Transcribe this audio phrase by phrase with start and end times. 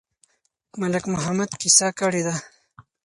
[0.81, 2.35] ملک محمد قصه کړې ده.